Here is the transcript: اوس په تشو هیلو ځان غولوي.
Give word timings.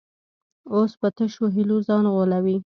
اوس 0.73 0.91
په 1.01 1.07
تشو 1.17 1.45
هیلو 1.55 1.77
ځان 1.87 2.03
غولوي. 2.13 2.57